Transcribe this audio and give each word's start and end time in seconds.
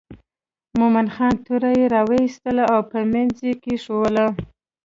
مومن 0.79 1.07
خان 1.15 1.33
توره 1.45 1.73
را 1.93 2.01
وایستله 2.09 2.63
او 2.73 2.79
په 2.91 2.99
منځ 3.13 3.33
یې 3.47 3.53
کېښووله. 3.63 4.27